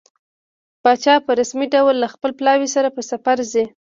[0.83, 3.65] پاچا په رسمي ډول له خپل پلاوي سره په سفر ځي.